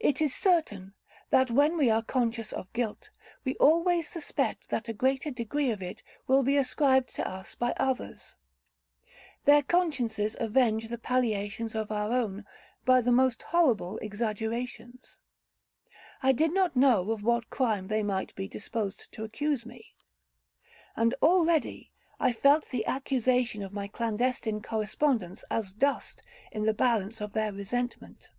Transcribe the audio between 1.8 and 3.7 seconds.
are conscious of guilt, we